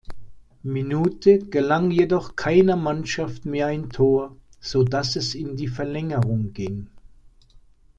[0.63, 6.89] Minute gelang jedoch keiner Mannschaft mehr ein Tor, sodass es in die Verlängerung ging.